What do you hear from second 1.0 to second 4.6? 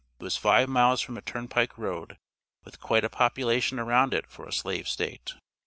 from a turnpike road, with quite a population around it for a